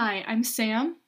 [0.00, 0.98] Hi, I'm Sam.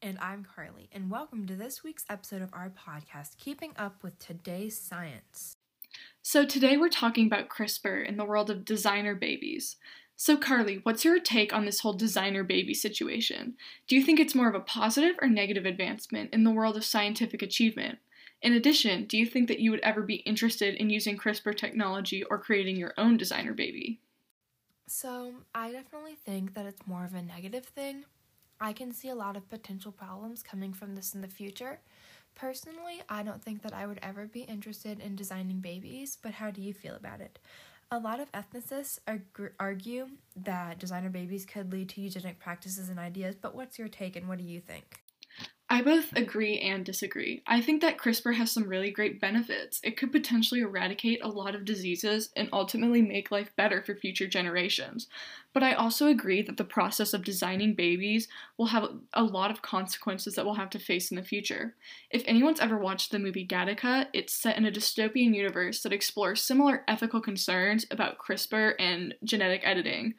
[0.00, 4.18] And I'm Carly, and welcome to this week's episode of our podcast, Keeping Up with
[4.18, 5.52] Today's Science.
[6.22, 9.76] So, today we're talking about CRISPR in the world of designer babies.
[10.16, 13.56] So, Carly, what's your take on this whole designer baby situation?
[13.86, 16.86] Do you think it's more of a positive or negative advancement in the world of
[16.86, 17.98] scientific achievement?
[18.40, 22.24] In addition, do you think that you would ever be interested in using CRISPR technology
[22.24, 24.00] or creating your own designer baby?
[24.88, 28.04] So, I definitely think that it's more of a negative thing.
[28.60, 31.78] I can see a lot of potential problems coming from this in the future.
[32.34, 36.50] Personally, I don't think that I would ever be interested in designing babies, but how
[36.50, 37.38] do you feel about it?
[37.90, 38.98] A lot of ethicists
[39.60, 44.16] argue that designer babies could lead to eugenic practices and ideas, but what's your take
[44.16, 45.02] and what do you think?
[45.70, 47.42] I both agree and disagree.
[47.46, 49.80] I think that CRISPR has some really great benefits.
[49.84, 54.26] It could potentially eradicate a lot of diseases and ultimately make life better for future
[54.26, 55.08] generations.
[55.52, 59.60] But I also agree that the process of designing babies will have a lot of
[59.60, 61.74] consequences that we'll have to face in the future.
[62.10, 66.40] If anyone's ever watched the movie Gattaca, it's set in a dystopian universe that explores
[66.42, 70.14] similar ethical concerns about CRISPR and genetic editing.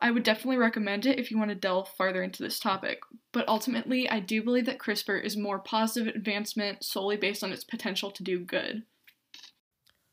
[0.00, 3.46] I would definitely recommend it if you want to delve farther into this topic, but
[3.46, 8.10] ultimately, I do believe that CRISPR is more positive advancement solely based on its potential
[8.12, 8.84] to do good.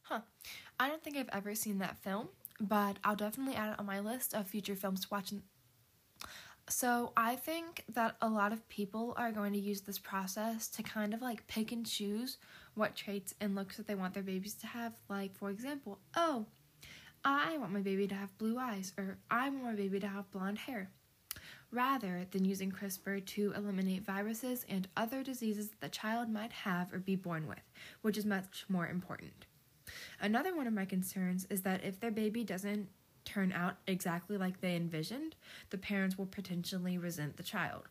[0.03, 0.21] Huh.
[0.79, 2.27] I don't think I've ever seen that film,
[2.59, 5.31] but I'll definitely add it on my list of future films to watch.
[6.69, 10.83] So, I think that a lot of people are going to use this process to
[10.83, 12.39] kind of like pick and choose
[12.75, 14.91] what traits and looks that they want their babies to have.
[15.07, 16.45] Like, for example, oh,
[17.29, 20.31] I want my baby to have blue eyes, or I want my baby to have
[20.31, 20.91] blonde hair,
[21.71, 26.93] rather than using CRISPR to eliminate viruses and other diseases that the child might have
[26.93, 27.59] or be born with,
[28.01, 29.45] which is much more important.
[30.21, 32.87] Another one of my concerns is that if their baby doesn't
[33.25, 35.35] turn out exactly like they envisioned,
[35.69, 37.89] the parents will potentially resent the child,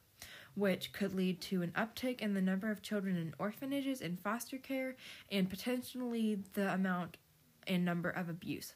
[0.54, 4.56] which could lead to an uptick in the number of children in orphanages and foster
[4.56, 4.96] care,
[5.30, 7.18] and potentially the amount
[7.66, 8.72] and number of abuse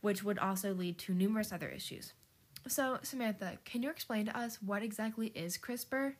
[0.00, 2.12] which would also lead to numerous other issues.
[2.68, 6.14] So, Samantha, can you explain to us what exactly is CRISPR?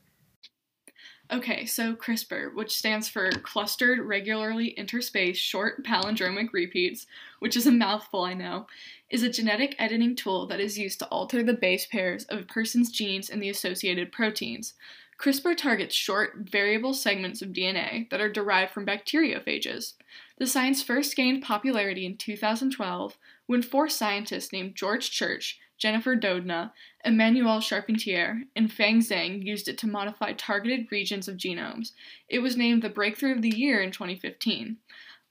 [1.31, 7.07] Okay, so CRISPR, which stands for Clustered Regularly Interspaced Short Palindromic Repeats,
[7.39, 8.67] which is a mouthful, I know,
[9.09, 12.43] is a genetic editing tool that is used to alter the base pairs of a
[12.45, 14.73] person's genes and the associated proteins.
[15.17, 19.93] CRISPR targets short, variable segments of DNA that are derived from bacteriophages.
[20.37, 23.17] The science first gained popularity in 2012
[23.51, 26.71] when four scientists named George Church, Jennifer Doudna,
[27.05, 31.91] Emmanuelle Charpentier, and Feng Zhang used it to modify targeted regions of genomes.
[32.29, 34.77] It was named the Breakthrough of the Year in 2015.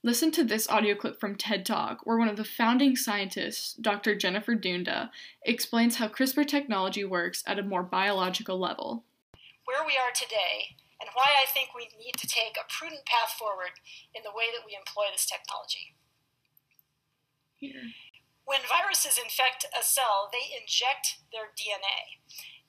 [0.03, 4.13] Listen to this audio clip from TED Talk, where one of the founding scientists, Dr.
[4.13, 5.09] Jennifer Doudna,
[5.43, 9.03] explains how CRISPR technology works at a more biological level.
[9.65, 13.31] Where we are today, and why I think we need to take a prudent path
[13.31, 13.81] forward
[14.13, 15.95] in the way that we employ this technology.
[17.61, 17.93] Here.
[18.43, 22.17] When viruses infect a cell, they inject their DNA.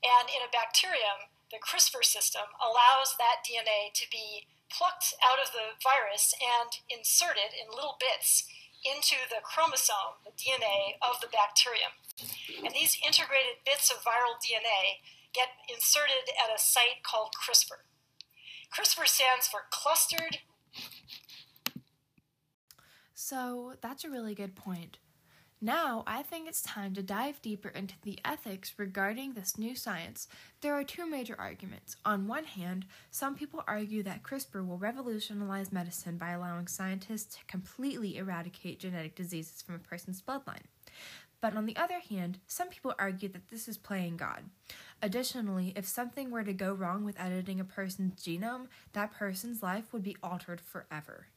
[0.05, 5.53] And in a bacterium, the CRISPR system allows that DNA to be plucked out of
[5.57, 8.45] the virus and inserted in little bits
[8.85, 11.97] into the chromosome, the DNA of the bacterium.
[12.61, 15.01] And these integrated bits of viral DNA
[15.33, 17.89] get inserted at a site called CRISPR.
[18.69, 20.45] CRISPR stands for clustered.
[23.33, 24.99] So that's a really good point.
[25.59, 30.29] Now, I think it's time to dive deeper into the ethics regarding this new science.
[30.61, 31.97] There are two major arguments.
[32.05, 37.45] On one hand, some people argue that CRISPR will revolutionize medicine by allowing scientists to
[37.47, 40.67] completely eradicate genetic diseases from a person's bloodline.
[41.41, 44.43] But on the other hand, some people argue that this is playing God.
[45.01, 49.91] Additionally, if something were to go wrong with editing a person's genome, that person's life
[49.91, 51.29] would be altered forever.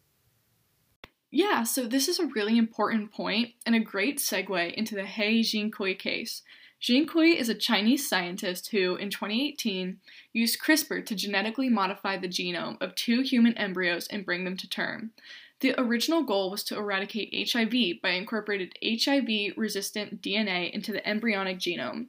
[1.38, 5.42] Yeah, so this is a really important point and a great segue into the He
[5.42, 6.44] Jiankui case.
[6.82, 9.98] Jiankui is a Chinese scientist who, in 2018,
[10.32, 14.70] used CRISPR to genetically modify the genome of two human embryos and bring them to
[14.70, 15.12] term.
[15.60, 21.60] The original goal was to eradicate HIV by incorporating HIV resistant DNA into the embryonic
[21.60, 22.06] genome.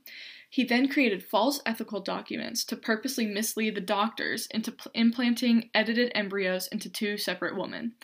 [0.49, 6.12] He then created false ethical documents to purposely mislead the doctors into pl- implanting edited
[6.14, 7.94] embryos into two separate women.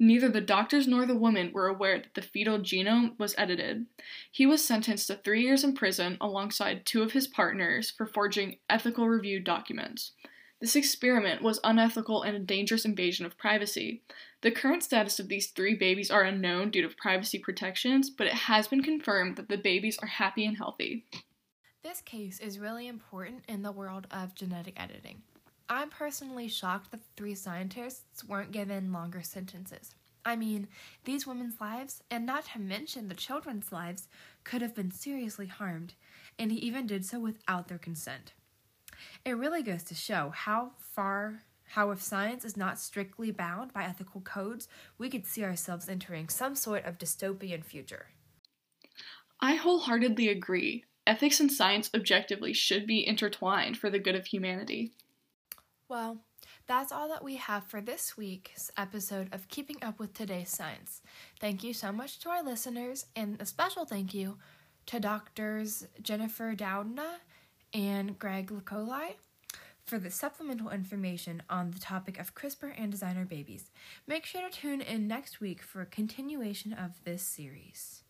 [0.00, 3.86] Neither the doctors nor the woman were aware that the fetal genome was edited.
[4.30, 8.58] He was sentenced to three years in prison alongside two of his partners for forging
[8.68, 10.12] ethical review documents.
[10.60, 14.02] This experiment was unethical and a dangerous invasion of privacy.
[14.40, 18.32] The current status of these three babies are unknown due to privacy protections, but it
[18.32, 21.04] has been confirmed that the babies are happy and healthy.
[21.82, 25.22] This case is really important in the world of genetic editing.
[25.68, 29.94] I'm personally shocked that the three scientists weren't given longer sentences.
[30.24, 30.68] I mean,
[31.04, 34.08] these women's lives, and not to mention the children's lives,
[34.42, 35.94] could have been seriously harmed,
[36.38, 38.32] and he even did so without their consent.
[39.24, 43.84] It really goes to show how far, how if science is not strictly bound by
[43.84, 44.68] ethical codes,
[44.98, 48.06] we could see ourselves entering some sort of dystopian future.
[49.40, 50.84] I wholeheartedly agree.
[51.06, 54.92] Ethics and science objectively should be intertwined for the good of humanity.
[55.88, 56.18] Well,
[56.66, 61.02] that's all that we have for this week's episode of Keeping Up with Today's Science.
[61.40, 64.38] Thank you so much to our listeners, and a special thank you
[64.86, 67.16] to doctors Jennifer Doudna
[67.74, 69.16] and Greg Lecoli
[69.84, 73.70] for the supplemental information on the topic of CRISPR and designer babies.
[74.06, 78.03] Make sure to tune in next week for a continuation of this series.